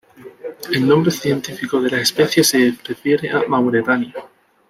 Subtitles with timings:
[0.73, 4.15] El nombre científico de la especie se refiere a Mauretania.